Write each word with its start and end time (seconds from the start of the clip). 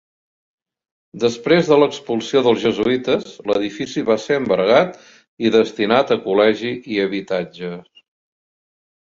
Després 1.23 1.67
de 1.73 1.75
l'expulsió 1.81 2.41
dels 2.47 2.63
jesuïtes, 2.63 3.35
l'edifici 3.51 4.03
va 4.09 4.17
ser 4.25 4.39
embargat 4.41 4.99
i 5.47 5.53
destinat 5.59 6.17
a 6.17 6.19
col·legi 6.25 6.75
i 6.97 7.01
habitatges. 7.07 8.03